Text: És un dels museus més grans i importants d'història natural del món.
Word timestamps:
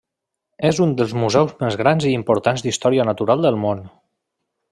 És 0.69 0.79
un 0.85 0.95
dels 1.01 1.13
museus 1.23 1.53
més 1.59 1.77
grans 1.83 2.07
i 2.13 2.15
importants 2.21 2.65
d'història 2.69 3.07
natural 3.11 3.47
del 3.49 3.61
món. 3.67 3.85